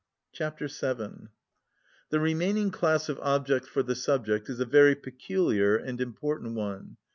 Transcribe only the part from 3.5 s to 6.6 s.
for the subject is a very peculiar and important